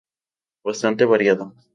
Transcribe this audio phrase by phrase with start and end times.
[0.65, 1.53] Bastante variado".